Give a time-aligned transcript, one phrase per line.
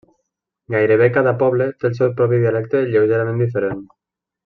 [0.75, 3.89] Gairebé cada poble té el seu propi dialecte lleugerament diferent.